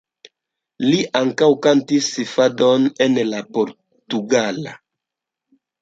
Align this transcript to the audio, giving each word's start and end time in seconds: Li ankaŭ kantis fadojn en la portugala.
Li 0.85 1.01
ankaŭ 1.19 1.49
kantis 1.67 2.09
fadojn 2.33 2.89
en 3.07 3.23
la 3.35 3.45
portugala. 3.59 4.79